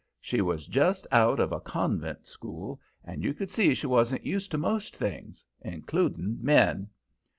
[0.19, 4.49] She was just out of a convent school, and you could see she wasn't used
[4.49, 6.87] to most things including men.